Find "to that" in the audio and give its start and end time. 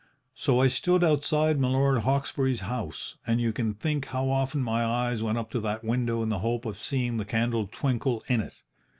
5.51-5.83